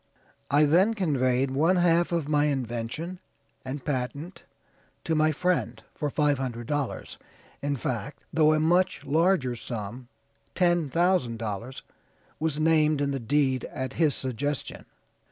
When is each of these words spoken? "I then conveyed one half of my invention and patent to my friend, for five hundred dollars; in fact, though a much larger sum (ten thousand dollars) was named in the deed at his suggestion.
"I 0.49 0.63
then 0.63 0.95
conveyed 0.95 1.51
one 1.51 1.75
half 1.75 2.11
of 2.11 2.27
my 2.27 2.45
invention 2.45 3.19
and 3.63 3.85
patent 3.85 4.41
to 5.03 5.13
my 5.13 5.31
friend, 5.31 5.83
for 5.93 6.09
five 6.09 6.39
hundred 6.39 6.65
dollars; 6.65 7.19
in 7.61 7.75
fact, 7.75 8.23
though 8.33 8.51
a 8.53 8.59
much 8.59 9.03
larger 9.05 9.55
sum 9.55 10.07
(ten 10.55 10.89
thousand 10.89 11.37
dollars) 11.37 11.83
was 12.39 12.59
named 12.59 12.99
in 12.99 13.11
the 13.11 13.19
deed 13.19 13.65
at 13.65 13.93
his 13.93 14.15
suggestion. 14.15 14.85